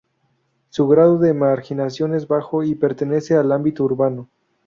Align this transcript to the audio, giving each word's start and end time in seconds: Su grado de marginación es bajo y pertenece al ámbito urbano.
Su 0.69 0.87
grado 0.87 1.19
de 1.19 1.31
marginación 1.35 2.15
es 2.15 2.27
bajo 2.27 2.63
y 2.63 2.73
pertenece 2.73 3.35
al 3.37 3.51
ámbito 3.51 3.83
urbano. 3.83 4.31